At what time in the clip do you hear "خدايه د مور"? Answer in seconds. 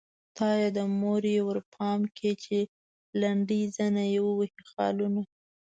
0.33-1.21